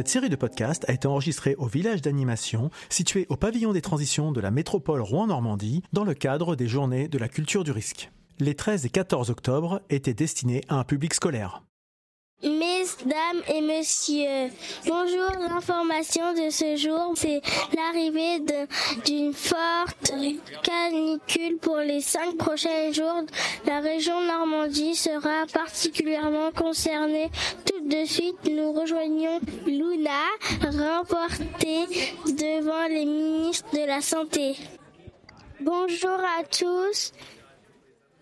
Cette 0.00 0.08
série 0.08 0.30
de 0.30 0.36
podcasts 0.36 0.88
a 0.88 0.94
été 0.94 1.06
enregistrée 1.06 1.56
au 1.58 1.66
village 1.66 2.00
d'animation 2.00 2.70
situé 2.88 3.26
au 3.28 3.36
pavillon 3.36 3.74
des 3.74 3.82
transitions 3.82 4.32
de 4.32 4.40
la 4.40 4.50
métropole 4.50 5.02
Rouen-Normandie 5.02 5.82
dans 5.92 6.04
le 6.04 6.14
cadre 6.14 6.56
des 6.56 6.68
journées 6.68 7.06
de 7.06 7.18
la 7.18 7.28
culture 7.28 7.64
du 7.64 7.70
risque. 7.70 8.10
Les 8.38 8.54
13 8.54 8.86
et 8.86 8.88
14 8.88 9.28
octobre 9.28 9.82
étaient 9.90 10.14
destinés 10.14 10.62
à 10.70 10.76
un 10.76 10.84
public 10.84 11.12
scolaire. 11.12 11.62
Mesdames 12.42 13.42
et 13.54 13.60
messieurs, 13.60 14.48
bonjour. 14.86 15.30
L'information 15.46 16.32
de 16.32 16.48
ce 16.48 16.74
jour, 16.74 17.12
c'est 17.14 17.42
l'arrivée 17.76 18.42
d'une 19.04 19.34
forte 19.34 20.10
canicule 20.62 21.58
pour 21.58 21.76
les 21.76 22.00
cinq 22.00 22.38
prochains 22.38 22.92
jours. 22.92 23.24
La 23.66 23.80
région 23.80 24.22
Normandie 24.22 24.94
sera 24.94 25.44
particulièrement 25.52 26.50
concernée. 26.50 27.30
Tout 27.66 27.86
de 27.86 28.06
suite, 28.06 28.38
nous 28.50 28.72
rejoignons 28.72 29.38
Luna, 29.66 30.24
remportée 30.62 31.84
devant 32.24 32.88
les 32.88 33.04
ministres 33.04 33.68
de 33.74 33.86
la 33.86 34.00
Santé. 34.00 34.56
Bonjour 35.60 36.18
à 36.38 36.42
tous. 36.44 37.12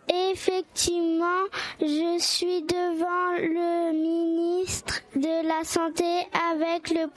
Effectivement, 0.08 1.44
je 1.80 2.18
suis 2.18 2.62
devant 2.62 3.32
le 3.36 3.92
ministre 3.92 5.02
de 5.14 5.46
la 5.46 5.64
Santé 5.64 6.26
avec 6.50 6.90
le, 6.90 7.10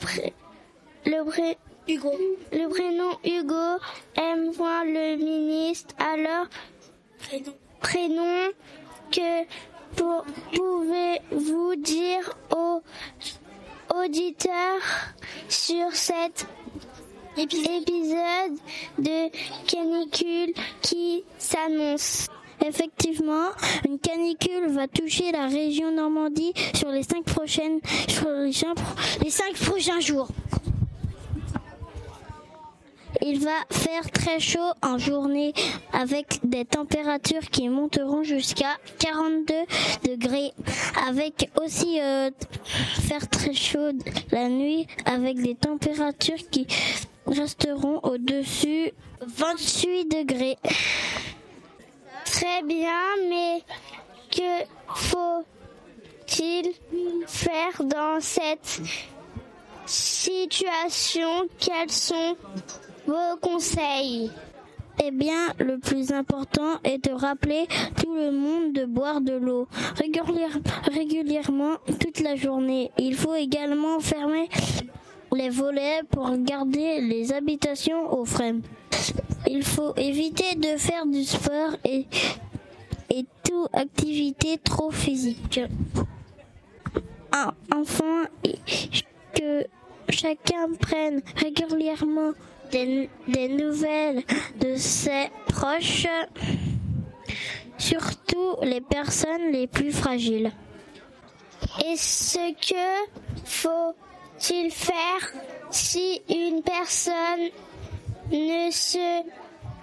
le, 1.06 1.24
Hugo. 1.88 2.12
le 2.52 2.68
prénom 2.68 3.12
Hugo. 3.24 3.80
Aime-moi 4.16 4.84
le 4.86 5.16
ministre. 5.18 5.96
Alors, 6.00 6.48
prénom, 7.80 8.50
que 9.12 9.46
pouvez-vous 10.56 11.76
dire 11.76 12.34
aux 12.56 12.82
auditeurs 13.96 14.82
sur 15.48 15.94
cet 15.94 16.46
épisode 17.38 18.58
de 18.98 19.30
canicule 19.66 20.54
qui 20.82 21.24
s'annonce? 21.38 22.28
Effectivement, 22.66 23.50
une 23.88 23.98
canicule 23.98 24.68
va 24.70 24.88
toucher 24.88 25.32
la 25.32 25.48
région 25.48 25.92
Normandie 25.92 26.54
sur 26.74 26.90
les 26.90 27.04
cinq 27.04 27.24
prochaines, 27.24 27.80
les 29.24 29.30
cinq, 29.30 29.54
prochains 29.56 30.00
jours. 30.00 30.28
Il 33.24 33.40
va 33.40 33.52
faire 33.72 34.10
très 34.12 34.40
chaud 34.40 34.72
en 34.82 34.98
journée 34.98 35.54
avec 35.92 36.40
des 36.44 36.66
températures 36.66 37.50
qui 37.52 37.68
monteront 37.68 38.24
jusqu'à 38.24 38.78
42 39.00 39.54
degrés. 40.10 40.52
Avec 41.08 41.50
aussi 41.62 42.00
euh, 42.00 42.30
faire 42.64 43.28
très 43.30 43.54
chaud 43.54 43.92
la 44.32 44.50
nuit 44.50 44.88
avec 45.06 45.42
des 45.42 45.56
températures 45.56 46.50
qui 46.52 46.68
resteront 47.28 48.00
au-dessus 48.04 48.92
28 49.22 50.06
degrés. 50.06 50.58
Très 52.26 52.64
bien, 52.64 53.02
mais 53.30 53.64
que 54.32 54.66
faut-il 54.96 56.72
faire 57.28 57.84
dans 57.84 58.20
cette 58.20 58.82
situation? 59.86 61.48
Quels 61.60 61.92
sont 61.92 62.36
vos 63.06 63.38
conseils? 63.42 64.32
Eh 65.04 65.12
bien, 65.12 65.54
le 65.58 65.80
plus 65.80 66.12
important 66.12 66.80
est 66.84 67.04
de 67.06 67.12
rappeler 67.12 67.68
tout 68.02 68.14
le 68.14 68.32
monde 68.32 68.74
de 68.74 68.86
boire 68.86 69.22
de 69.22 69.34
l'eau 69.34 69.68
régulièrement 70.94 71.78
toute 72.00 72.20
la 72.20 72.36
journée. 72.36 72.92
Il 72.98 73.16
faut 73.16 73.36
également 73.36 74.00
fermer 74.00 74.50
les 75.34 75.50
volets 75.50 76.02
pour 76.12 76.30
garder 76.38 77.02
les 77.02 77.34
habitations 77.34 78.14
au 78.14 78.26
frais. 78.26 78.54
Il 79.54 79.66
faut 79.66 79.94
éviter 79.98 80.56
de 80.56 80.78
faire 80.78 81.06
du 81.06 81.26
sport 81.26 81.76
et, 81.84 82.06
et 83.10 83.26
toute 83.44 83.76
activité 83.76 84.58
trop 84.64 84.92
physique. 84.92 85.60
Enfin, 87.34 88.28
que 89.34 89.66
chacun 90.08 90.72
prenne 90.80 91.22
régulièrement 91.36 92.32
des 92.72 93.10
nouvelles 93.50 94.24
de 94.62 94.78
ses 94.78 95.28
proches, 95.48 96.08
surtout 97.78 98.56
les 98.64 98.80
personnes 98.80 99.52
les 99.52 99.68
plus 99.68 99.92
fragiles. 99.92 100.54
Et 101.86 101.98
ce 101.98 102.54
que 102.54 103.12
faut-il 103.44 104.72
faire 104.72 105.34
si 105.72 106.22
une 106.30 106.62
personne 106.64 107.50
ne 108.32 108.72
se, 108.72 109.24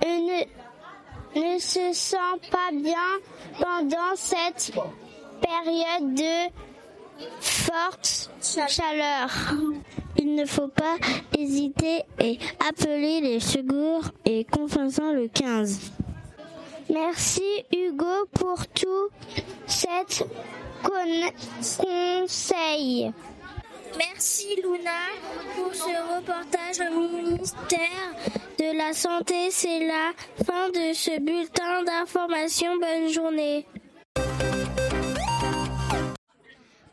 ne, 0.06 1.54
ne 1.54 1.59
se 1.59 1.92
sent 1.92 2.16
pas 2.50 2.70
bien 2.72 2.94
pendant 3.59 4.14
cette 4.16 4.72
période 5.41 6.14
de 6.14 6.53
forte 7.41 8.31
chaleur. 8.69 9.28
Il 10.16 10.34
ne 10.34 10.44
faut 10.44 10.69
pas 10.69 10.97
hésiter 11.37 12.03
et 12.20 12.38
appeler 12.69 13.20
les 13.20 13.41
secours 13.41 14.04
et 14.25 14.44
confessant 14.44 15.12
le 15.12 15.28
15. 15.28 15.92
Merci 16.91 17.42
Hugo 17.72 18.26
pour 18.32 18.66
tout 18.69 19.08
cet 19.66 20.25
conseil. 21.76 23.12
Merci 23.98 24.56
Luna 24.62 24.91
pour 25.56 25.75
ce 25.75 26.16
reportage 26.16 26.81
au 26.81 27.09
ministère 27.09 28.14
de 28.59 28.76
la 28.76 28.92
Santé. 28.92 29.50
C'est 29.50 29.86
la 29.86 30.12
fin 30.44 30.69
de 30.69 30.92
ce 30.94 31.19
bulletin 31.19 31.82
d'information. 31.82 32.78
Bonne 32.78 33.08
journée. 33.08 33.66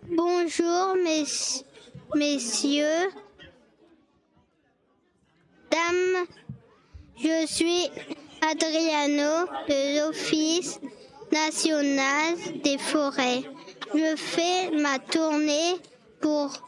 Bonjour 0.10 0.96
messieurs, 2.16 3.10
dames, 5.70 6.26
je 7.18 7.46
suis 7.46 7.90
Adriano 8.42 9.48
de 9.68 10.00
l'Office 10.00 10.80
national 11.32 12.36
des 12.64 12.78
forêts. 12.78 13.44
Je 13.94 14.16
fais 14.16 14.72
ma 14.72 15.00
tournée 15.00 15.76
pour 16.22 16.65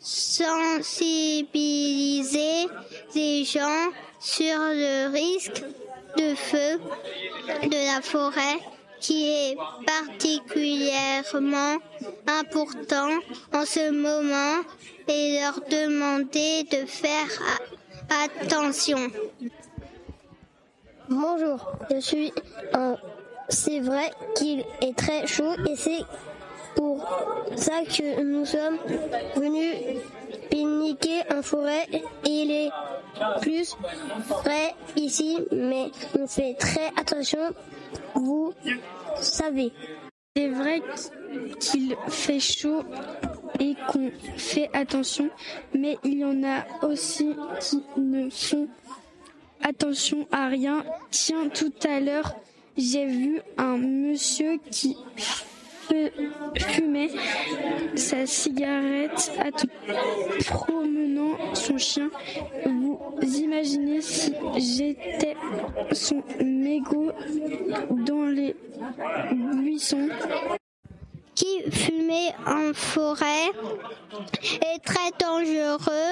sensibiliser 0.00 2.66
les 3.14 3.44
gens 3.44 3.90
sur 4.20 4.58
le 4.58 5.12
risque 5.12 5.62
de 6.16 6.34
feu 6.34 6.80
de 7.64 7.94
la 7.94 8.00
forêt 8.02 8.58
qui 9.00 9.28
est 9.28 9.56
particulièrement 9.86 11.76
important 12.26 13.10
en 13.52 13.64
ce 13.64 13.90
moment 13.90 14.62
et 15.06 15.38
leur 15.40 15.60
demander 15.68 16.64
de 16.64 16.84
faire 16.86 17.28
attention. 18.24 19.10
Bonjour, 21.08 21.72
je 21.90 22.00
suis. 22.00 22.32
C'est 23.48 23.80
vrai 23.80 24.10
qu'il 24.36 24.64
est 24.82 24.96
très 24.96 25.26
chaud 25.26 25.54
et 25.66 25.76
c'est 25.76 26.02
pour 26.74 27.04
ça 27.56 27.82
que 27.84 28.22
nous 28.22 28.44
sommes 28.44 28.78
venus 29.36 29.74
pique-niquer 30.50 31.22
en 31.34 31.42
forêt. 31.42 31.86
Il 32.24 32.50
est 32.50 32.70
plus 33.40 33.76
frais 34.28 34.74
ici, 34.96 35.38
mais 35.52 35.90
on 36.18 36.26
fait 36.26 36.54
très 36.54 36.88
attention, 36.96 37.52
vous 38.14 38.52
savez. 39.20 39.72
C'est 40.36 40.48
vrai 40.48 40.82
qu'il 41.58 41.96
fait 42.08 42.40
chaud 42.40 42.82
et 43.58 43.74
qu'on 43.88 44.10
fait 44.36 44.70
attention, 44.72 45.30
mais 45.74 45.98
il 46.04 46.18
y 46.18 46.24
en 46.24 46.44
a 46.44 46.86
aussi 46.86 47.34
qui 47.60 47.82
ne 47.96 48.30
font 48.30 48.68
attention 49.62 50.28
à 50.30 50.46
rien. 50.46 50.84
Tiens, 51.10 51.48
tout 51.48 51.72
à 51.84 51.98
l'heure, 51.98 52.36
j'ai 52.76 53.06
vu 53.06 53.40
un 53.56 53.76
monsieur 53.78 54.58
qui 54.70 54.96
fumer 56.56 57.10
sa 57.94 58.26
cigarette 58.26 59.32
à 59.38 59.50
tout 59.50 59.68
promenant 60.46 61.54
son 61.54 61.78
chien. 61.78 62.10
Vous 62.64 62.98
imaginez 63.22 64.00
si 64.00 64.32
j'étais 64.56 65.36
son 65.92 66.22
mégot 66.42 67.12
dans 67.90 68.24
les 68.24 68.54
buissons 69.56 70.08
qui 71.38 71.70
fumait 71.70 72.34
en 72.46 72.74
forêt 72.74 73.50
est 74.72 74.80
très 74.84 75.10
dangereux. 75.20 76.10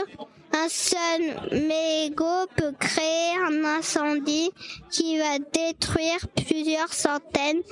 Un 0.53 0.69
seul 0.69 1.23
mégot 1.67 2.47
peut 2.57 2.73
créer 2.79 3.33
un 3.45 3.65
incendie 3.65 4.51
qui 4.91 5.19
va 5.19 5.39
détruire 5.39 6.21
plusieurs 6.47 6.93
centaines 6.93 7.63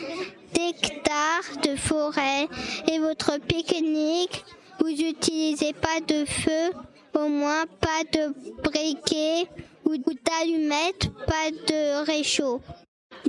d'hectares 0.52 1.50
de 1.62 1.76
forêt 1.76 2.48
et 2.90 2.98
votre 2.98 3.38
pique-nique 3.38 4.44
vous 4.80 4.90
n'utilisez 4.90 5.72
pas 5.72 6.00
de 6.06 6.24
feu, 6.24 6.72
au 7.14 7.28
moins 7.28 7.64
pas 7.80 8.02
de 8.12 8.34
briquet 8.62 9.48
ou 9.84 9.96
d'allumettes, 9.96 11.10
pas 11.26 11.50
de 11.68 12.04
réchaud. 12.04 12.60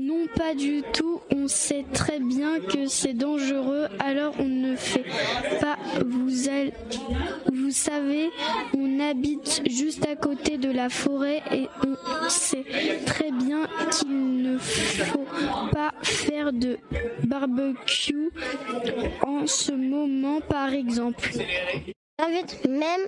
Non, 0.02 0.28
pas 0.36 0.54
du 0.54 0.84
tout. 0.94 1.22
On 1.34 1.48
sait 1.48 1.86
très 1.94 2.20
bien 2.20 2.60
que 2.60 2.88
c'est 2.88 3.14
dangereux, 3.14 3.88
alors 4.00 4.34
on 4.40 4.46
ne 4.46 4.76
fait 4.76 5.06
pas. 5.62 5.78
Vous, 6.04 7.72
savez, 7.72 8.30
on 8.78 9.00
habite 9.00 9.62
juste 9.70 10.06
à 10.08 10.16
côté 10.16 10.58
de 10.58 10.70
la 10.70 10.90
forêt 10.90 11.42
et 11.52 11.68
on 11.86 12.30
sait 12.30 12.66
très 13.06 13.32
bien 13.32 13.68
qu'il 13.92 14.42
ne 14.42 14.58
faut 14.58 15.26
pas 15.72 15.94
faire 16.04 16.54
de 16.54 16.78
barbecue 17.24 18.32
en 19.26 19.48
ce 19.48 19.72
moment, 19.72 20.42
par 20.42 20.74
exemple. 20.74 21.30
J'invite 22.18 22.66
même 22.66 23.02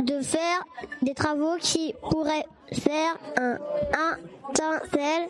de 0.00 0.22
faire 0.22 0.64
des 1.02 1.12
travaux 1.12 1.56
qui 1.60 1.94
pourraient 2.00 2.46
faire 2.72 3.18
un 3.36 4.16
étincelle 4.50 5.28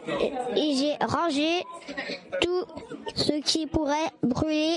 et 0.55 0.75
j'ai 0.77 0.95
rangé 1.05 1.65
tout 2.41 2.65
ce 3.17 3.33
qui 3.41 3.67
pourrait 3.67 4.11
brûler 4.23 4.77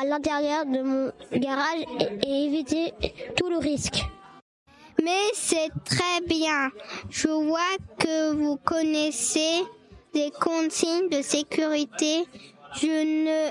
à 0.00 0.04
l'intérieur 0.04 0.64
de 0.64 0.80
mon 0.80 1.12
garage 1.32 1.84
et, 2.24 2.44
éviter 2.44 2.94
tout 3.36 3.50
le 3.50 3.58
risque. 3.58 4.04
Mais 5.02 5.32
c'est 5.34 5.70
très 5.84 6.20
bien. 6.26 6.70
Je 7.10 7.28
vois 7.28 7.76
que 7.98 8.32
vous 8.32 8.58
connaissez 8.58 9.64
des 10.14 10.30
consignes 10.40 11.08
de 11.08 11.20
sécurité. 11.20 12.26
Je 12.74 12.86
ne 12.86 13.50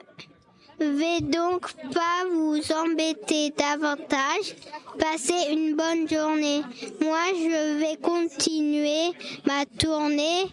vais 0.79 1.21
donc 1.21 1.71
pas 1.94 2.25
vous 2.31 2.59
embêter 2.71 3.51
davantage? 3.51 4.56
Passez 5.00 5.51
une 5.51 5.75
bonne 5.75 6.07
journée. 6.07 6.62
Moi, 7.01 7.19
je 7.33 7.79
vais 7.79 7.97
continuer 7.97 9.12
ma 9.45 9.65
tournée. 9.65 10.45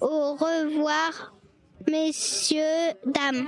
Au 0.00 0.34
revoir, 0.34 1.32
messieurs, 1.88 2.92
dames. 3.04 3.46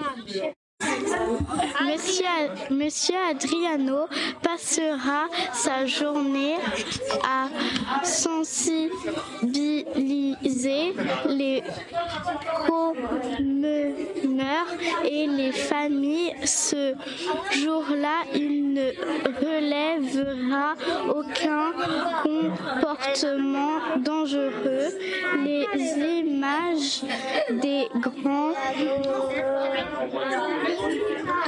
Monsieur, 2.70 3.16
Adriano 3.30 4.06
passera 4.42 5.26
sa 5.52 5.86
journée 5.86 6.56
à 7.24 7.48
sensibiliser 8.04 10.94
les 11.26 11.62
promeneurs 12.66 14.66
et 15.04 15.26
les 15.26 15.52
familles. 15.52 16.34
Ce 16.44 16.94
jour-là, 17.52 18.24
il 18.34 18.72
ne 18.72 18.90
relèvera 19.40 20.74
aucun 21.08 21.72
comportement 22.22 23.80
dangereux. 23.98 24.88
Les 25.44 25.66
images 26.20 27.02
des 27.50 27.88
grands 28.00 28.52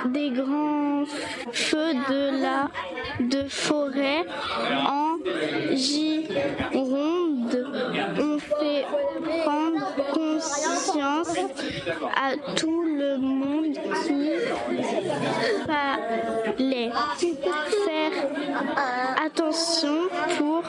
des 0.07 0.31
grands 0.31 1.05
feux 1.53 1.95
de 2.09 2.43
la 2.43 2.71
de 3.21 3.49
forêt 3.49 4.25
en 4.87 5.17
Gironde 5.75 6.91
ont 8.19 8.39
fait 8.39 8.85
prendre 9.45 9.95
conscience 10.13 11.37
à 12.17 12.37
tout 12.55 12.83
le 12.83 13.19
monde 13.19 13.75
qu'il 14.05 14.39
fallait 15.67 16.91
faire 17.87 18.13
attention 19.25 20.09
pour 20.39 20.63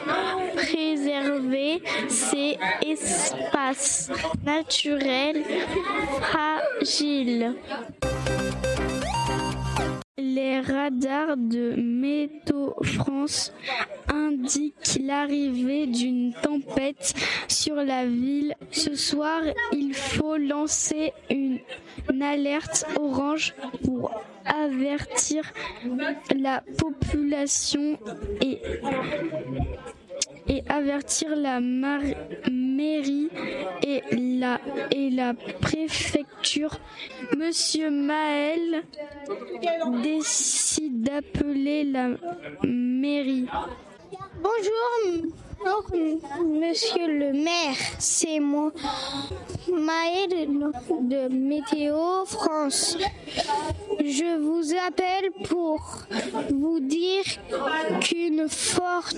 préserver 0.56 1.82
ces 2.08 2.58
espaces 2.82 4.10
naturels 4.44 5.42
fragiles. 6.20 7.54
Les 10.34 10.60
radars 10.60 11.36
de 11.36 11.74
Météo 11.76 12.72
France 12.82 13.52
indiquent 14.08 14.98
l'arrivée 15.04 15.86
d'une 15.86 16.32
tempête 16.32 17.12
sur 17.48 17.74
la 17.74 18.06
ville. 18.06 18.54
Ce 18.70 18.94
soir, 18.94 19.42
il 19.72 19.92
faut 19.92 20.38
lancer 20.38 21.12
une, 21.28 21.58
alerte 22.22 22.86
orange 22.98 23.54
pour 23.84 24.10
avertir 24.46 25.52
la 26.34 26.62
population 26.78 27.98
et 28.40 28.58
avertir 30.68 31.36
la 31.36 31.60
mairie 31.60 33.28
et 33.82 34.02
et 34.90 35.10
la 35.10 35.34
préfecture. 35.34 36.78
Monsieur 37.36 37.90
Maël 37.90 38.82
décide 40.02 41.02
d'appeler 41.02 41.84
la 41.84 42.10
mairie. 42.64 43.46
Bonjour, 44.36 45.32
monsieur 46.44 47.06
le 47.06 47.32
maire, 47.32 47.76
c'est 47.98 48.40
moi, 48.40 48.72
Maël 49.72 50.48
de 51.00 51.28
Météo 51.28 52.24
France. 52.24 52.96
Je 54.00 54.38
vous 54.38 54.74
appelle 54.86 55.30
pour 55.48 55.80
vous 56.50 56.80
dire 56.80 57.24
qu'une 58.00 58.48
forte 58.48 59.16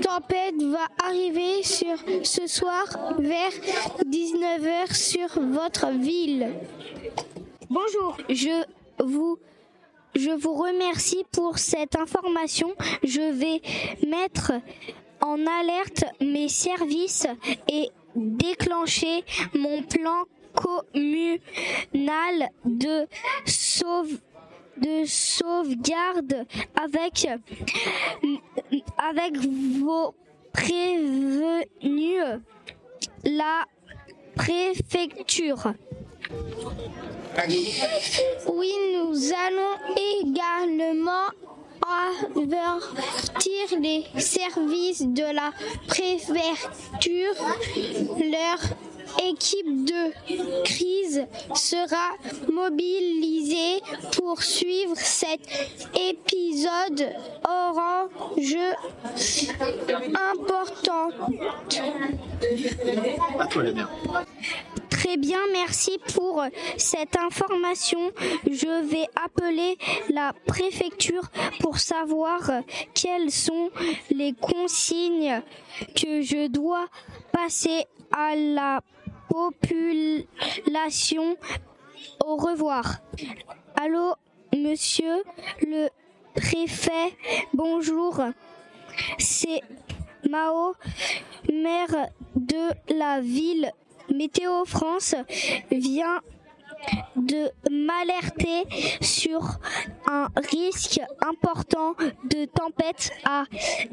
tempête 0.00 0.62
va 0.62 0.86
arriver 1.04 1.62
sur 1.62 1.96
ce 2.22 2.46
soir 2.46 2.84
vers 3.18 3.52
19h 4.06 4.94
sur 4.94 5.28
votre 5.40 5.88
ville. 5.90 6.48
Bonjour, 7.68 8.16
je 8.28 8.64
vous 9.02 9.38
je 10.14 10.30
vous 10.30 10.52
remercie 10.52 11.24
pour 11.32 11.56
cette 11.58 11.96
information. 11.96 12.74
Je 13.02 13.32
vais 13.32 13.62
mettre 14.06 14.52
en 15.22 15.46
alerte 15.46 16.04
mes 16.20 16.48
services 16.48 17.26
et 17.68 17.88
déclencher 18.14 19.24
mon 19.54 19.82
plan 19.82 20.24
communal 20.54 22.48
de 22.64 23.06
de 24.78 25.04
sauvegarde 25.04 26.46
avec 26.74 27.26
avec 28.98 29.36
vos 29.36 30.14
prévenus 30.52 32.40
la 33.24 33.64
préfecture. 34.34 35.72
Oui, 38.48 38.72
nous 38.94 39.32
allons 39.32 39.76
également 40.20 41.28
avertir 42.36 43.78
les 43.80 44.04
services 44.20 45.02
de 45.02 45.34
la 45.34 45.52
préfecture. 45.86 47.34
Leur 48.18 48.58
équipe 49.28 49.84
de 49.84 50.62
crise 50.64 51.26
sera 51.54 52.12
mobilisée 52.50 53.82
pour 54.16 54.42
suivre 54.42 54.96
cet 54.96 55.40
épisode 55.94 57.08
orange 57.44 58.56
important. 60.34 61.08
Très 65.02 65.16
bien, 65.16 65.40
merci 65.52 65.98
pour 66.14 66.44
cette 66.76 67.16
information. 67.16 68.12
Je 68.48 68.88
vais 68.88 69.08
appeler 69.16 69.76
la 70.10 70.32
préfecture 70.46 71.28
pour 71.58 71.78
savoir 71.78 72.38
quelles 72.94 73.32
sont 73.32 73.70
les 74.12 74.32
consignes 74.32 75.42
que 75.96 76.22
je 76.22 76.46
dois 76.46 76.86
passer 77.32 77.86
à 78.12 78.36
la 78.36 78.80
population. 79.28 80.26
Au 82.24 82.36
revoir. 82.36 83.00
Allô, 83.74 84.14
monsieur 84.56 85.24
le 85.62 85.88
préfet, 86.36 87.16
bonjour. 87.52 88.20
C'est 89.18 89.62
Mao, 90.30 90.74
maire 91.52 92.08
de 92.36 92.70
la 92.96 93.20
ville 93.20 93.72
Météo 94.10 94.64
France 94.64 95.14
vient 95.70 96.20
de 97.16 97.50
m'alerter 97.70 98.64
sur 99.00 99.40
un 100.06 100.28
risque 100.50 101.00
important 101.20 101.94
de 102.24 102.44
tempête 102.46 103.12
à 103.24 103.44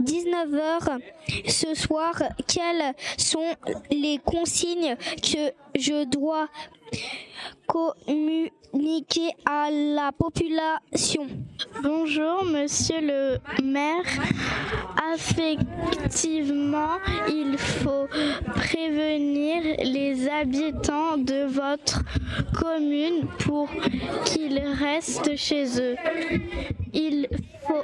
19h 0.01 0.99
ce 1.47 1.73
soir. 1.75 2.15
Quelles 2.47 2.93
sont 3.17 3.55
les 3.91 4.19
consignes 4.19 4.95
que 5.21 5.51
je 5.75 6.05
dois 6.05 6.47
communiquer 7.67 8.53
communiquer 8.71 9.31
à 9.45 9.69
la 9.71 10.11
population. 10.11 11.27
Bonjour, 11.81 12.43
monsieur 12.45 13.01
le 13.01 13.37
maire. 13.63 14.03
Effectivement, 15.13 16.97
il 17.27 17.57
faut 17.57 18.07
prévenir 18.55 19.63
les 19.83 20.27
habitants 20.27 21.17
de 21.17 21.45
votre 21.45 22.03
commune 22.53 23.27
pour 23.39 23.69
qu'ils 24.25 24.59
restent 24.59 25.35
chez 25.35 25.65
eux. 25.79 25.95
Il 26.93 27.27
faut, 27.67 27.83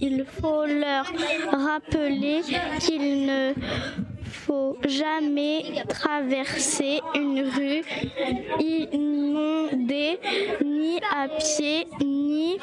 il 0.00 0.24
faut 0.24 0.66
leur 0.66 1.04
rappeler 1.50 2.42
qu'ils 2.80 3.26
ne 3.26 3.52
faut 4.50 4.76
jamais 4.84 5.62
traverser 5.88 7.00
une 7.14 7.42
rue 7.42 7.82
inondée 8.58 10.18
ni 10.64 10.98
à 11.14 11.28
pied 11.28 11.86
ni 12.00 12.58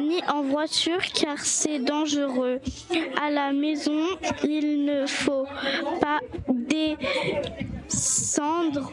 ni 0.00 0.20
en 0.32 0.42
voiture 0.42 1.02
car 1.12 1.38
c'est 1.40 1.80
dangereux. 1.80 2.60
À 3.20 3.30
la 3.30 3.52
maison, 3.52 4.06
il 4.44 4.84
ne 4.84 5.04
faut 5.06 5.46
pas 6.00 6.20
descendre 7.92 8.92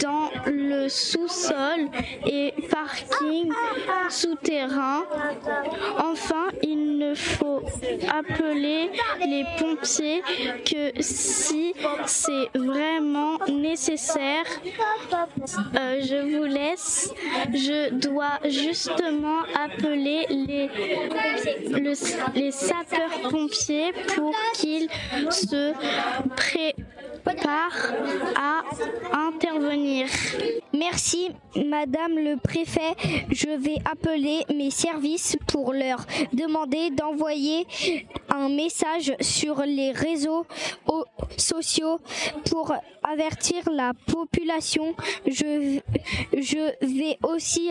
dans 0.00 0.30
le 0.46 0.88
sous-sol 0.88 1.88
et 2.26 2.52
parking 2.70 3.50
souterrain. 4.08 5.02
Enfin, 5.98 6.48
il 6.62 6.98
ne 6.98 7.14
faut 7.14 7.62
appeler 8.12 8.90
les 9.20 9.44
pompiers 9.58 10.22
que 10.64 10.92
si 11.00 11.74
c'est 12.06 12.48
vraiment 12.58 13.38
nécessaire. 13.48 14.44
Euh, 15.78 16.00
je 16.02 16.36
vous 16.36 16.44
laisse. 16.44 17.12
Je 17.52 17.90
dois 17.94 18.38
justement 18.44 19.40
appeler 19.58 20.26
les, 20.30 20.68
le- 21.70 22.38
les 22.38 22.50
sapeurs-pompiers 22.50 23.92
pour 24.14 24.34
qu'ils 24.54 24.88
se 25.30 25.72
préparent 26.36 26.72
à 28.36 28.62
intervenir. 29.28 30.06
Merci, 30.72 31.30
Madame 31.56 32.16
le 32.18 32.36
préfet. 32.36 32.94
Je 33.30 33.48
vais 33.50 33.76
appeler 33.90 34.44
mes 34.54 34.70
services 34.70 35.36
pour 35.46 35.72
leur 35.72 36.04
demander 36.32 36.90
d'envoyer 36.90 37.66
un 38.30 38.48
message 38.48 39.14
sur 39.20 39.62
les 39.62 39.92
réseaux 39.92 40.46
sociaux 41.36 41.98
pour 42.50 42.72
avertir 43.02 43.68
la 43.70 43.92
population. 44.06 44.94
Je, 45.26 45.78
je 46.32 46.86
vais 46.86 47.18
aussi 47.22 47.70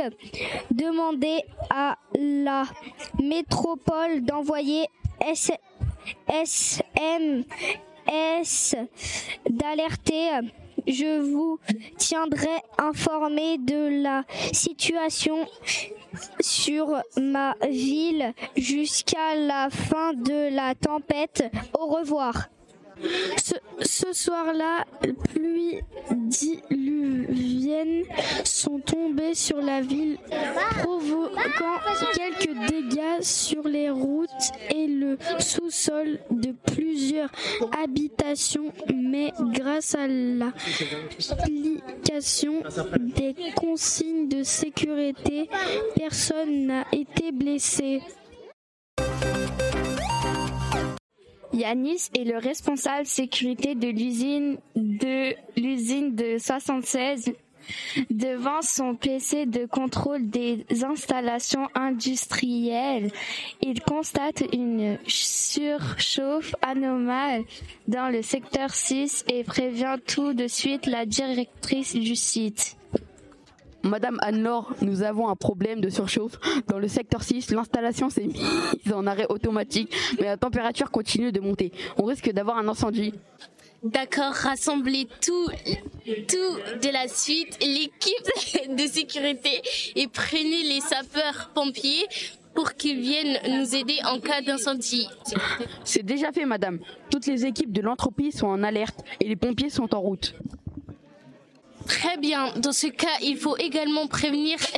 demander 0.72 1.42
à 1.70 1.98
la 2.18 2.64
métropole 3.22 4.22
d'envoyer 4.22 4.86
S- 5.22 5.52
D'alerter 9.50 10.30
je 10.88 11.20
vous 11.20 11.60
tiendrai 11.98 12.50
informé 12.78 13.58
de 13.58 14.02
la 14.04 14.24
situation 14.52 15.48
sur 16.40 17.02
ma 17.18 17.56
ville 17.70 18.34
jusqu'à 18.58 19.36
la 19.36 19.70
fin 19.70 20.14
de 20.14 20.54
la 20.54 20.76
tempête. 20.76 21.44
Au 21.78 21.86
revoir. 21.88 22.50
Ce, 23.84 24.14
soir-là, 24.14 24.86
pluies 25.34 25.80
diluviennes 26.12 28.04
sont 28.44 28.80
tombées 28.80 29.34
sur 29.34 29.62
la 29.62 29.82
ville, 29.82 30.18
provoquant 30.82 31.80
quelques 32.14 32.54
dégâts 32.70 33.22
sur 33.22 33.68
les 33.68 33.90
routes 33.90 34.30
et 34.74 34.88
le 34.88 35.18
sous-sol 35.40 36.20
de 36.30 36.54
plusieurs 36.74 37.32
habitations. 37.84 38.72
Mais 38.94 39.32
grâce 39.54 39.96
à 39.96 40.08
l'application 40.08 40.54
des 43.00 43.36
consignes 43.56 44.28
de 44.28 44.44
sécurité, 44.44 45.50
personne 45.96 46.68
n'a 46.68 46.86
été 46.92 47.32
blessé. 47.32 48.02
Yanis 51.54 52.10
est 52.18 52.24
le 52.24 52.38
responsable 52.38 53.06
sécurité 53.06 53.76
de 53.76 53.88
l'usine 53.88 54.58
de 54.76 55.34
l'usine 55.60 56.16
de 56.16 56.38
76. 56.38 57.34
Devant 58.10 58.62
son 58.62 58.96
PC 58.96 59.46
de 59.46 59.66
contrôle 59.66 60.30
des 60.30 60.66
installations 60.84 61.70
industrielles, 61.76 63.12
il 63.62 63.82
constate 63.82 64.44
une 64.52 64.98
surchauffe 65.06 66.56
anomale 66.62 67.44
dans 67.88 68.10
le 68.10 68.22
secteur 68.22 68.72
6 68.72 69.26
et 69.32 69.44
prévient 69.44 69.98
tout 70.06 70.34
de 70.34 70.48
suite 70.48 70.86
la 70.88 71.06
directrice 71.06 71.96
du 71.96 72.16
site. 72.16 72.78
Madame 73.84 74.18
Anne-Laure, 74.22 74.74
nous 74.82 75.02
avons 75.02 75.28
un 75.28 75.36
problème 75.36 75.82
de 75.82 75.90
surchauffe 75.90 76.40
dans 76.68 76.78
le 76.78 76.88
secteur 76.88 77.24
6. 77.24 77.52
L'installation 77.52 78.10
s'est 78.10 78.28
mise 78.28 78.94
en 78.94 79.08
arrêt 79.08 79.26
automatique, 79.30 79.94
mais 80.20 80.26
la 80.26 80.38
température 80.38 80.92
continue 80.92 81.32
de 81.32 81.40
monter. 81.40 81.72
On 81.98 82.06
risque 82.06 82.32
d'avoir 82.32 82.58
un 82.58 82.68
incendie. 82.68 83.14
D'accord, 83.84 84.34
rassemblez 84.34 85.08
tout, 85.22 85.48
tout 86.06 86.80
de 86.82 86.94
la 86.94 87.08
suite, 87.08 87.58
l'équipe 87.62 88.70
de 88.78 88.88
sécurité 88.88 89.62
et 89.96 90.08
prenez 90.08 90.64
les 90.64 90.82
sapeurs-pompiers 90.82 92.06
pour 92.54 92.74
qu'ils 92.74 93.00
viennent 93.00 93.40
nous 93.58 93.76
aider 93.76 93.98
en 94.06 94.20
cas 94.20 94.42
d'incendie. 94.42 95.08
C'est 95.84 96.04
déjà 96.04 96.32
fait, 96.32 96.46
madame. 96.46 96.80
Toutes 97.10 97.26
les 97.26 97.46
équipes 97.46 97.72
de 97.72 97.82
l'entreprise 97.82 98.38
sont 98.38 98.48
en 98.48 98.62
alerte 98.62 99.00
et 99.20 99.28
les 99.28 99.36
pompiers 99.36 99.70
sont 99.70 99.96
en 99.96 100.02
route. 100.02 100.36
Très 101.88 102.18
bien. 102.18 102.54
Dans 102.58 102.72
ce 102.72 102.88
cas, 102.88 103.18
il 103.22 103.38
faut 103.38 103.58
également 103.58 104.08
prévenir 104.08 104.58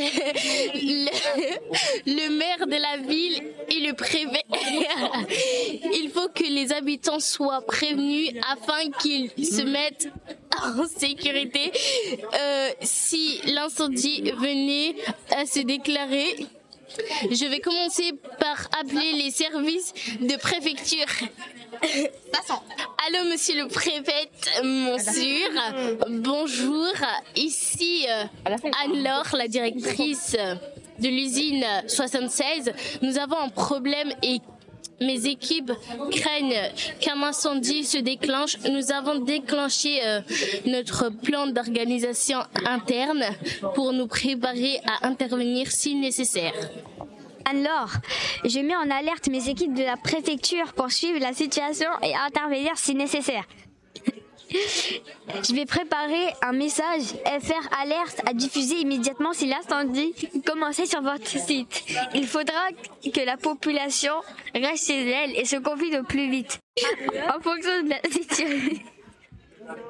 le, 0.75 2.29
maire 2.29 2.67
de 2.67 2.75
la 2.75 2.98
ville 2.98 3.43
et 3.69 3.79
le 3.79 3.93
préfet. 3.93 4.43
Il 5.93 6.10
faut 6.13 6.29
que 6.29 6.43
les 6.43 6.72
habitants 6.74 7.19
soient 7.19 7.62
prévenus 7.62 8.31
afin 8.51 8.89
qu'ils 9.00 9.29
se 9.45 9.62
mettent 9.62 10.10
en 10.62 10.86
sécurité 10.88 11.72
euh, 12.33 12.69
si 12.81 13.41
l'incendie 13.45 14.31
venait 14.31 14.95
à 15.36 15.45
se 15.45 15.60
déclarer. 15.60 16.36
Je 17.31 17.50
vais 17.50 17.60
commencer 17.60 18.13
par 18.39 18.69
appeler 18.79 19.13
les 19.13 19.31
services 19.31 19.93
de 20.19 20.38
préfecture. 20.38 21.07
Allô, 23.07 23.29
monsieur 23.29 23.62
le 23.62 23.67
préfet, 23.67 24.29
monsieur. 24.63 25.50
Bonjour. 26.10 26.88
Ici 27.36 28.05
euh, 28.07 28.24
Anne-Laure, 28.86 29.36
la 29.38 29.50
directrice 29.50 30.38
de 31.00 31.07
l'usine 31.10 31.65
76. 31.88 32.72
Nous 33.01 33.17
avons 33.17 33.38
un 33.39 33.50
problème 33.50 34.13
et 34.22 34.39
mes 35.01 35.25
équipes 35.25 35.74
craignent 36.12 36.72
qu'un 37.01 37.22
incendie 37.24 37.83
se 37.83 37.98
déclenche. 37.98 38.57
Nous 38.69 38.93
avons 38.93 39.19
déclenché 39.19 40.00
euh, 40.05 40.22
notre 40.65 41.10
plan 41.10 41.48
d'organisation 41.48 42.39
interne 42.65 43.25
pour 43.75 43.91
nous 43.91 44.07
préparer 44.07 44.79
à 44.86 45.07
intervenir 45.07 45.72
si 45.72 45.95
nécessaire. 45.95 46.53
Alors, 47.45 47.89
je 48.45 48.59
mets 48.59 48.75
en 48.75 48.89
alerte 48.89 49.27
mes 49.27 49.50
équipes 49.50 49.73
de 49.73 49.83
la 49.83 49.97
préfecture 49.97 50.73
pour 50.73 50.91
suivre 50.91 51.19
la 51.19 51.33
situation 51.33 51.89
et 52.01 52.15
intervenir 52.15 52.77
si 52.77 52.95
nécessaire. 52.95 53.45
Je 54.50 55.55
vais 55.55 55.65
préparer 55.65 56.27
un 56.41 56.51
message 56.51 57.01
FR 57.25 57.81
alerte 57.81 58.21
à 58.27 58.33
diffuser 58.33 58.81
immédiatement 58.81 59.33
si 59.33 59.47
l'incendie 59.47 60.13
commençait 60.45 60.85
sur 60.85 61.01
votre 61.01 61.27
site. 61.27 61.83
Il 62.13 62.27
faudra 62.27 62.69
que 63.03 63.25
la 63.25 63.38
population 63.38 64.13
reste 64.53 64.88
chez 64.88 65.09
elle 65.09 65.31
et 65.35 65.45
se 65.45 65.55
confine 65.55 65.97
au 65.97 66.03
plus 66.03 66.29
vite. 66.29 66.59
En 67.29 67.41
fonction 67.41 67.83
de 67.83 67.89
la 67.89 68.12
situation. 68.12 68.92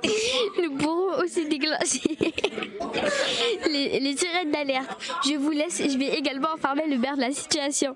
Nous 0.62 0.78
pourrons 0.78 1.24
aussi 1.24 1.46
déclencher 1.48 2.02
les, 3.68 4.00
les 4.00 4.18
sirènes 4.18 4.52
d'alerte. 4.52 4.90
Je 5.26 5.36
vous 5.36 5.52
laisse, 5.52 5.82
je 5.82 5.98
vais 5.98 6.18
également 6.18 6.54
informer 6.54 6.88
le 6.88 6.98
maire 6.98 7.16
de 7.16 7.22
la 7.22 7.32
situation. 7.32 7.96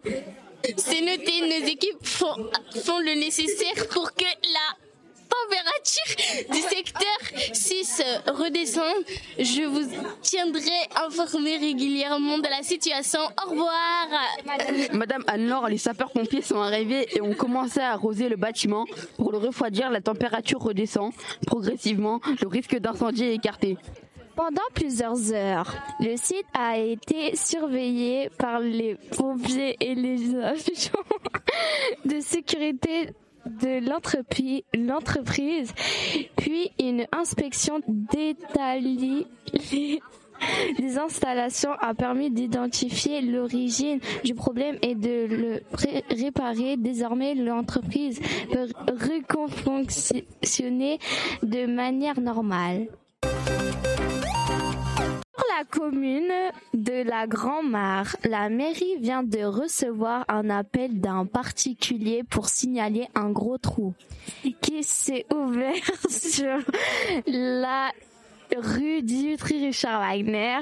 C'est 0.76 1.02
noté, 1.02 1.42
nos 1.42 1.68
équipes 1.68 2.04
font, 2.04 2.50
font 2.84 3.00
le 3.00 3.14
nécessaire 3.20 3.88
pour 3.90 4.14
que 4.14 4.26
la 4.26 4.87
température 5.44 6.52
du 6.52 6.62
secteur 6.62 7.54
6 7.54 8.04
redescend, 8.28 9.04
je 9.38 9.64
vous 9.64 9.90
tiendrai 10.22 10.62
informé 11.06 11.58
régulièrement 11.58 12.38
de 12.38 12.48
la 12.48 12.64
situation. 12.64 13.20
Au 13.46 13.50
revoir. 13.50 14.08
Madame 14.94 15.24
Anne-Laure, 15.28 15.68
les 15.70 15.78
sapeurs-pompiers 15.78 16.42
sont 16.42 16.62
arrivés 16.62 17.08
et 17.16 17.22
ont 17.22 17.34
commencé 17.34 17.80
à 17.80 17.92
arroser 17.92 18.30
le 18.30 18.36
bâtiment. 18.36 18.86
Pour 19.18 19.32
le 19.32 19.38
refroidir, 19.38 19.90
la 19.90 20.02
température 20.02 20.60
redescend 20.60 21.12
progressivement, 21.46 22.20
le 22.42 22.48
risque 22.48 22.78
d'incendie 22.78 23.26
est 23.26 23.36
écarté. 23.36 23.78
Pendant 24.36 24.62
plusieurs 24.76 25.34
heures, 25.34 25.74
le 26.00 26.16
site 26.16 26.46
a 26.54 26.78
été 26.78 27.36
surveillé 27.36 28.30
par 28.38 28.60
les 28.60 28.96
pompiers 29.18 29.76
et 29.80 29.96
les 29.96 30.36
agents 30.36 31.04
de 32.06 32.20
sécurité 32.20 33.10
de 33.48 33.90
l'entreprise, 34.78 35.74
puis 36.36 36.72
une 36.80 37.06
inspection 37.12 37.82
détaillée 37.88 39.28
des 40.78 40.98
installations 40.98 41.72
a 41.80 41.94
permis 41.94 42.30
d'identifier 42.32 43.22
l'origine 43.22 44.00
du 44.24 44.36
problème 44.36 44.78
et 44.82 44.96
de 44.96 45.26
le 45.26 45.62
réparer. 46.10 46.78
Désormais, 46.78 47.36
l'entreprise 47.36 48.20
peut 48.52 48.68
refonctionner 49.34 51.00
de 51.44 51.66
manière 51.66 52.20
normale 52.20 52.88
commune 55.64 56.34
de 56.74 57.04
la 57.04 57.28
Grand-Mare, 57.28 58.16
la 58.24 58.50
mairie 58.50 58.98
vient 59.00 59.24
de 59.24 59.44
recevoir 59.44 60.26
un 60.28 60.50
appel 60.50 61.00
d'un 61.00 61.26
particulier 61.26 62.24
pour 62.24 62.50
signaler 62.50 63.08
un 63.16 63.32
gros 63.32 63.58
trou 63.58 63.94
qui 64.62 64.84
s'est 64.84 65.26
ouvert 65.34 65.74
sur 66.10 66.60
la 67.28 67.92
rue 68.56 69.02
Dimitri 69.02 69.66
Richard 69.66 70.00
Wagner. 70.00 70.60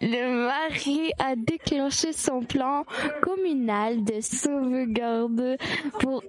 Le 0.00 0.46
mari 0.46 1.10
a 1.18 1.34
déclenché 1.36 2.12
son 2.12 2.40
plan 2.40 2.84
communal 3.22 4.04
de 4.04 4.20
sauvegarde 4.20 5.56
pour 6.00 6.22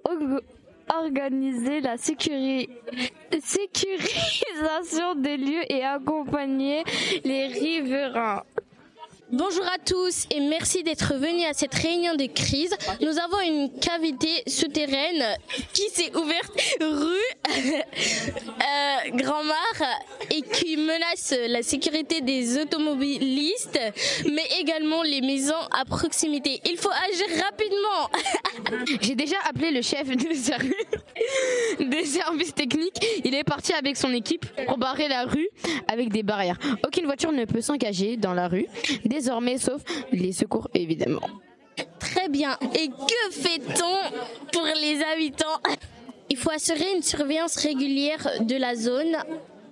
organiser 0.94 1.82
la 1.82 1.98
sécurité 1.98 2.70
sécurisation 3.41 5.15
des 5.15 5.38
lieux 5.38 5.72
et 5.72 5.84
accompagner 5.84 6.84
les 7.24 7.48
riverains. 7.48 8.44
Bonjour 9.31 9.65
à 9.65 9.77
tous 9.77 10.25
et 10.31 10.39
merci 10.39 10.84
d'être 10.84 11.15
venus 11.15 11.46
à 11.50 11.53
cette 11.53 11.75
réunion 11.75 12.15
de 12.15 12.27
crise. 12.27 12.74
Nous 13.01 13.19
avons 13.19 13.41
une 13.41 13.69
cavité 13.77 14.29
souterraine 14.48 15.36
qui 15.74 15.89
s'est 15.89 16.15
ouverte 16.15 16.53
rue 16.79 17.50
euh, 17.51 19.10
Grand 19.15 19.43
Mare 19.43 20.00
et 20.31 20.41
qui 20.41 20.77
menace 20.77 21.36
la 21.50 21.62
sécurité 21.62 22.22
des 22.22 22.57
automobilistes, 22.57 23.77
mais 24.31 24.48
également 24.62 25.03
les 25.03 25.19
maisons 25.19 25.55
à 25.77 25.84
proximité. 25.84 26.62
Il 26.65 26.77
faut 26.77 26.89
agir 26.89 27.43
rapidement. 27.43 28.96
J'ai 29.01 29.15
déjà 29.15 29.36
appelé 29.50 29.72
le 29.72 29.81
chef 29.81 30.07
des 31.79 32.05
services 32.05 32.53
techniques. 32.53 33.05
Il 33.24 33.34
est 33.36 33.43
parti 33.43 33.74
avec 33.74 33.98
son 33.98 34.13
équipe 34.13 34.46
pour 34.65 34.77
barrer 34.77 35.07
la 35.07 35.25
rue 35.25 35.50
avec 35.88 36.10
des 36.10 36.24
barrières. 36.24 36.57
Aucune 36.86 37.05
voiture 37.05 37.31
ne 37.31 37.46
peut 37.46 37.62
s'engager 37.62 38.17
dans 38.17 38.34
la 38.34 38.48
rue 38.48 38.67
désormais, 39.05 39.57
sauf 39.57 39.81
les 40.12 40.31
secours 40.31 40.67
évidemment. 40.74 41.27
Très 42.00 42.29
bien. 42.29 42.57
Et 42.75 42.88
que 42.88 43.31
fait-on 43.31 44.51
pour 44.51 44.65
les 44.81 45.01
habitants? 45.13 45.62
Il 46.29 46.38
faut 46.38 46.51
assurer 46.51 46.93
une 46.96 47.03
surveillance 47.03 47.55
régulière 47.57 48.27
de 48.41 48.55
la 48.55 48.75
zone. 48.75 49.15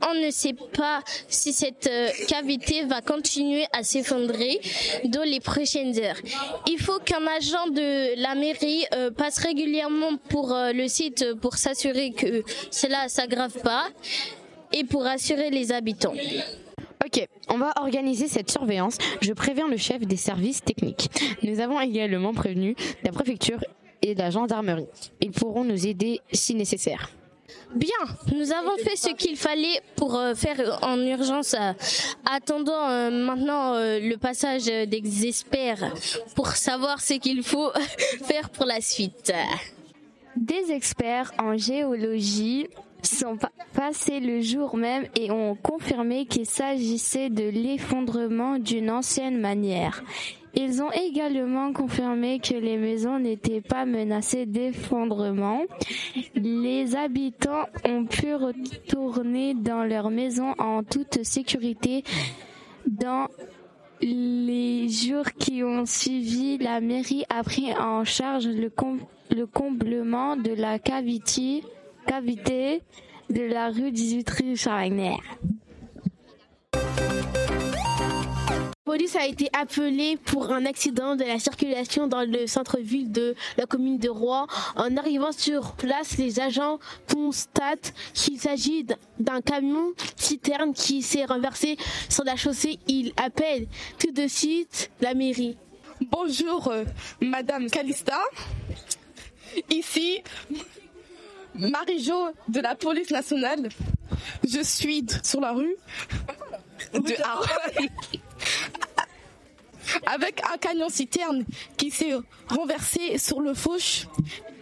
On 0.08 0.14
ne 0.14 0.30
sait 0.30 0.54
pas 0.54 1.02
si 1.28 1.52
cette 1.52 1.88
euh, 1.88 2.10
cavité 2.28 2.84
va 2.84 3.02
continuer 3.02 3.66
à 3.74 3.84
s'effondrer 3.84 4.60
dans 5.06 5.24
les 5.24 5.40
prochaines 5.40 5.98
heures. 6.00 6.20
Il 6.68 6.80
faut 6.80 7.00
qu'un 7.00 7.26
agent 7.26 7.68
de 7.70 8.22
la 8.22 8.36
mairie 8.36 8.86
euh, 8.94 9.10
passe 9.10 9.40
régulièrement 9.40 10.18
pour 10.30 10.54
euh, 10.54 10.74
le 10.74 10.88
site 10.88 11.34
pour 11.42 11.56
s'assurer 11.56 12.12
que 12.12 12.44
cela 12.70 13.08
s'aggrave 13.08 13.58
pas 13.64 13.88
et 14.74 14.84
pour 14.84 15.06
assurer 15.06 15.50
les 15.50 15.72
habitants. 15.72 16.14
Ok, 17.06 17.28
on 17.50 17.58
va 17.58 17.74
organiser 17.82 18.28
cette 18.28 18.52
surveillance. 18.52 18.98
Je 19.22 19.34
préviens 19.34 19.68
le 19.68 19.78
chef 19.78 20.02
des 20.02 20.18
services 20.18 20.64
techniques. 20.64 21.10
Nous 21.44 21.60
avons 21.60 21.80
également 21.80 22.34
prévenu 22.34 22.76
la 23.04 23.12
préfecture 23.12 23.60
et 24.02 24.14
la 24.14 24.30
gendarmerie. 24.30 24.88
Ils 25.22 25.32
pourront 25.32 25.64
nous 25.64 25.88
aider 25.88 26.22
si 26.32 26.54
nécessaire. 26.56 27.10
Bien, 27.74 27.90
nous 28.34 28.52
avons 28.52 28.78
fait 28.78 28.96
ce 28.96 29.10
qu'il 29.10 29.36
fallait 29.36 29.82
pour 29.96 30.16
euh, 30.16 30.34
faire 30.34 30.80
en 30.82 30.98
urgence. 31.00 31.54
Euh, 31.54 31.74
attendons 32.26 32.72
euh, 32.72 33.10
maintenant 33.12 33.74
le 33.76 34.16
passage 34.16 34.66
des 34.66 35.28
experts 35.28 35.94
pour 36.36 36.48
savoir 36.48 37.02
ce 37.02 37.16
qu'il 37.16 37.44
faut 37.44 37.72
faire 38.24 38.50
pour 38.50 38.66
la 38.66 38.82
suite. 38.82 39.34
Des 40.36 40.72
experts 40.72 41.34
en 41.38 41.58
géologie 41.58 42.68
sont 43.04 43.38
passés 43.74 44.20
le 44.20 44.42
jour 44.42 44.76
même 44.76 45.06
et 45.16 45.32
ont 45.32 45.56
confirmé 45.56 46.26
qu'il 46.26 46.46
s'agissait 46.46 47.30
de 47.30 47.44
l'effondrement 47.44 48.58
d'une 48.58 48.90
ancienne 48.90 49.40
manière. 49.40 50.04
Ils 50.56 50.82
ont 50.82 50.92
également 50.92 51.74
confirmé 51.74 52.40
que 52.40 52.54
les 52.54 52.78
maisons 52.78 53.20
n'étaient 53.20 53.62
pas 53.62 53.86
menacées 53.86 54.46
d'effondrement. 54.46 55.64
Les 56.36 56.96
habitants 56.96 57.66
ont 57.88 58.06
pu 58.06 58.34
retourner 58.34 59.54
dans 59.54 59.84
leurs 59.84 60.10
maisons 60.10 60.54
en 60.58 60.84
toute 60.84 61.24
sécurité 61.24 62.04
dans 62.88 63.28
les 64.02 64.90
jours 64.90 65.32
qui 65.38 65.64
ont 65.64 65.86
suivi, 65.86 66.58
la 66.58 66.82
mairie 66.82 67.26
a 67.30 67.44
pris 67.44 67.74
en 67.74 68.04
charge 68.04 68.48
le, 68.48 68.72
le 69.32 69.46
comblement 69.46 70.36
de 70.36 70.52
la 70.52 70.80
cavité 70.80 71.64
de 73.30 73.42
la 73.42 73.70
rue 73.70 73.92
18 73.92 74.30
rue 74.30 74.54
Wagner. 74.54 75.18
Police 78.86 79.16
a 79.16 79.26
été 79.26 79.50
appelée 79.52 80.16
pour 80.16 80.52
un 80.54 80.64
accident 80.68 81.16
de 81.16 81.24
la 81.24 81.40
circulation 81.40 82.06
dans 82.08 82.22
le 82.22 82.46
centre-ville 82.46 83.12
de 83.12 83.36
la 83.58 83.66
commune 83.66 83.98
de 83.98 84.10
Rouen. 84.10 84.46
En 84.76 84.96
arrivant 84.96 85.32
sur 85.32 85.74
place, 85.74 86.18
les 86.18 86.40
agents 86.40 86.78
constatent 87.12 87.96
qu'il 88.14 88.40
s'agit 88.40 88.86
d'un 89.20 89.42
camion 89.42 89.94
citerne 90.16 90.74
qui 90.74 91.02
s'est 91.02 91.26
renversé 91.26 91.78
sur 92.10 92.24
la 92.26 92.36
chaussée. 92.36 92.78
Ils 92.88 93.12
appellent 93.18 93.68
tout 94.00 94.12
de 94.12 94.28
suite 94.28 94.92
la 95.02 95.16
mairie. 95.16 95.58
Bonjour, 96.00 96.68
euh, 96.68 96.86
Madame 97.22 97.68
Calista. 97.72 98.22
Ici, 99.72 100.22
Marie-Jo 101.56 102.30
de 102.50 102.60
la 102.60 102.76
police 102.76 103.10
nationale. 103.10 103.70
Je 104.48 104.62
suis 104.62 105.06
sur 105.24 105.42
la 105.42 105.54
rue 105.54 105.76
de 106.94 107.00
avec 110.06 110.42
un 110.52 110.58
camion 110.58 110.90
citerne 110.90 111.46
qui 111.78 111.92
s'est 111.92 112.14
renversé 112.48 113.18
sur 113.18 113.40
le 113.42 113.54
fauche 113.54 114.08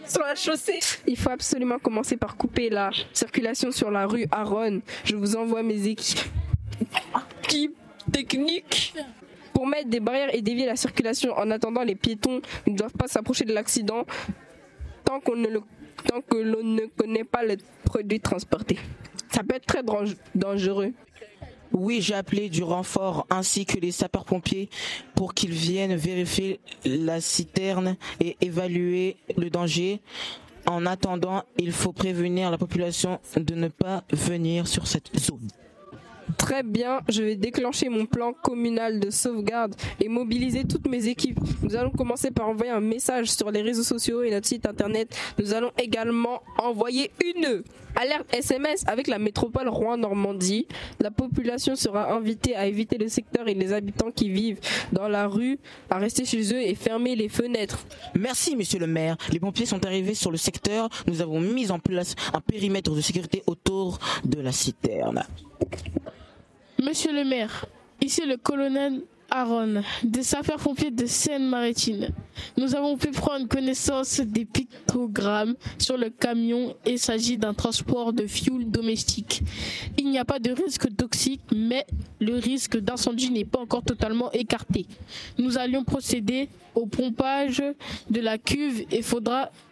sur 0.06 0.20
la 0.20 0.34
chaussée. 0.34 0.80
Il 1.06 1.16
faut 1.16 1.30
absolument 1.30 1.78
commencer 1.78 2.16
par 2.16 2.36
couper 2.36 2.68
la 2.70 2.90
circulation 3.12 3.70
sur 3.70 3.90
la 3.90 4.06
rue 4.06 4.26
Aron. 4.30 4.82
Je 5.04 5.16
vous 5.16 5.36
envoie 5.36 5.62
mes 5.62 5.86
équipes 5.86 6.18
techniques 8.12 8.94
pour 9.52 9.66
mettre 9.66 9.88
des 9.88 10.00
barrières 10.00 10.34
et 10.34 10.42
dévier 10.42 10.66
la 10.66 10.76
circulation. 10.76 11.32
En 11.36 11.50
attendant, 11.50 11.82
les 11.82 11.94
piétons 11.94 12.42
ne 12.66 12.76
doivent 12.76 12.92
pas 12.92 13.08
s'approcher 13.08 13.44
de 13.44 13.54
l'accident 13.54 14.04
tant 15.04 15.20
qu'on 15.20 15.36
ne 15.36 15.48
le 15.48 15.60
tant 16.06 16.20
que 16.20 16.36
l'on 16.36 16.62
ne 16.62 16.86
connaît 16.86 17.24
pas 17.24 17.42
les 17.44 17.56
produits 17.84 18.20
transportés. 18.20 18.78
Ça 19.32 19.42
peut 19.42 19.54
être 19.54 19.66
très 19.66 19.82
dangereux. 20.34 20.92
Oui, 21.74 22.00
j'ai 22.00 22.14
appelé 22.14 22.48
du 22.48 22.62
renfort 22.62 23.26
ainsi 23.30 23.66
que 23.66 23.78
les 23.78 23.90
sapeurs-pompiers 23.90 24.70
pour 25.16 25.34
qu'ils 25.34 25.52
viennent 25.52 25.96
vérifier 25.96 26.60
la 26.84 27.20
citerne 27.20 27.96
et 28.20 28.36
évaluer 28.40 29.16
le 29.36 29.50
danger. 29.50 30.00
En 30.66 30.86
attendant, 30.86 31.42
il 31.58 31.72
faut 31.72 31.92
prévenir 31.92 32.52
la 32.52 32.58
population 32.58 33.18
de 33.36 33.54
ne 33.54 33.68
pas 33.68 34.04
venir 34.12 34.68
sur 34.68 34.86
cette 34.86 35.10
zone. 35.18 35.48
Très 36.36 36.62
bien, 36.62 37.00
je 37.08 37.22
vais 37.22 37.36
déclencher 37.36 37.88
mon 37.88 38.06
plan 38.06 38.32
communal 38.32 39.00
de 39.00 39.10
sauvegarde 39.10 39.74
et 40.00 40.08
mobiliser 40.08 40.64
toutes 40.64 40.86
mes 40.88 41.06
équipes. 41.08 41.38
Nous 41.62 41.76
allons 41.76 41.90
commencer 41.90 42.30
par 42.30 42.48
envoyer 42.48 42.72
un 42.72 42.80
message 42.80 43.30
sur 43.30 43.50
les 43.50 43.62
réseaux 43.62 43.82
sociaux 43.82 44.22
et 44.22 44.30
notre 44.30 44.46
site 44.46 44.66
internet. 44.66 45.16
Nous 45.38 45.54
allons 45.54 45.70
également 45.78 46.42
envoyer 46.58 47.10
une 47.24 47.62
alerte 47.96 48.26
SMS 48.32 48.84
avec 48.86 49.06
la 49.06 49.18
métropole 49.18 49.68
Rouen-Normandie. 49.68 50.66
La 51.00 51.10
population 51.10 51.76
sera 51.76 52.12
invitée 52.12 52.56
à 52.56 52.66
éviter 52.66 52.98
le 52.98 53.08
secteur 53.08 53.48
et 53.48 53.54
les 53.54 53.72
habitants 53.72 54.10
qui 54.10 54.28
vivent 54.30 54.60
dans 54.92 55.08
la 55.08 55.26
rue 55.26 55.58
à 55.90 55.98
rester 55.98 56.24
chez 56.24 56.52
eux 56.52 56.60
et 56.60 56.74
fermer 56.74 57.16
les 57.16 57.28
fenêtres. 57.28 57.86
Merci, 58.18 58.56
monsieur 58.56 58.78
le 58.78 58.86
maire. 58.86 59.16
Les 59.30 59.40
pompiers 59.40 59.66
sont 59.66 59.84
arrivés 59.84 60.14
sur 60.14 60.30
le 60.30 60.36
secteur. 60.36 60.88
Nous 61.06 61.20
avons 61.22 61.40
mis 61.40 61.70
en 61.70 61.78
place 61.78 62.14
un 62.32 62.40
périmètre 62.40 62.94
de 62.94 63.00
sécurité 63.00 63.42
autour 63.46 63.98
de 64.24 64.40
la 64.40 64.52
citerne. 64.52 65.24
Monsieur 66.84 67.14
le 67.14 67.24
maire, 67.24 67.64
ici 68.02 68.20
le 68.26 68.36
colonel 68.36 69.00
Aaron, 69.30 69.82
des 70.02 70.22
sapeurs-pompiers 70.22 70.90
de 70.90 71.06
Seine-Maritime. 71.06 72.08
Nous 72.58 72.74
avons 72.74 72.98
pu 72.98 73.10
prendre 73.10 73.48
connaissance 73.48 74.20
des 74.20 74.44
pictogrammes 74.44 75.54
sur 75.78 75.96
le 75.96 76.10
camion 76.10 76.76
il 76.84 76.98
s'agit 76.98 77.38
d'un 77.38 77.54
transport 77.54 78.12
de 78.12 78.26
fioul 78.26 78.70
domestique. 78.70 79.40
Il 79.96 80.10
n'y 80.10 80.18
a 80.18 80.26
pas 80.26 80.38
de 80.38 80.50
risque 80.50 80.94
toxique, 80.94 81.40
mais 81.56 81.86
le 82.20 82.34
risque 82.34 82.76
d'incendie 82.76 83.30
n'est 83.30 83.46
pas 83.46 83.60
encore 83.60 83.82
totalement 83.82 84.30
écarté. 84.32 84.84
Nous 85.38 85.56
allions 85.56 85.84
procéder 85.84 86.50
au 86.74 86.84
pompage 86.84 87.62
de 88.10 88.20
la 88.20 88.36
cuve 88.36 88.84
et 88.90 89.00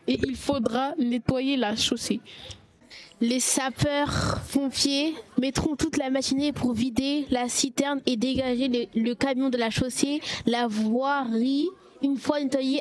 il 0.07 0.37
faudra 0.37 0.95
nettoyer 0.99 1.59
la 1.59 1.77
chaussée. 1.77 2.23
Les 3.23 3.39
sapeurs-pompiers 3.39 5.15
mettront 5.41 5.77
toute 5.77 5.97
la 5.97 6.11
matinée 6.11 6.53
pour 6.53 6.73
vider 6.73 7.25
la 7.31 7.49
citerne 7.49 8.01
et 8.05 8.17
dégager 8.17 8.91
le, 8.97 9.15
camion 9.15 9.49
de 9.49 9.57
la 9.57 9.71
chaussée, 9.71 10.21
la 10.45 10.67
voirie, 10.67 11.69
une 12.03 12.17
fois 12.17 12.41
nettoyée 12.41 12.81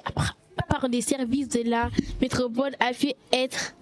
par 0.67 0.87
les 0.87 1.01
services 1.01 1.47
de 1.47 1.69
la 1.69 1.91
métropole, 2.19 2.71
a 2.79 2.91
pu 2.91 3.13
être 3.31 3.75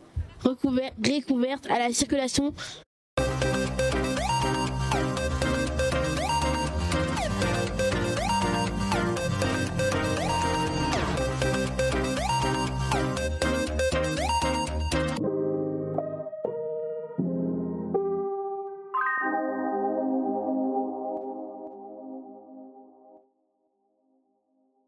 recouvert- 0.43 0.91
recouverte 1.01 1.65
à 1.71 1.79
la 1.79 1.93
circulation 1.93 2.53